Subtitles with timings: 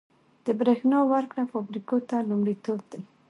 [0.45, 3.01] د بریښنا ورکړه فابریکو ته لومړیتوب دی